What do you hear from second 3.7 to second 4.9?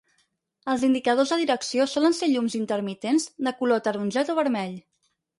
ataronjat o vermell.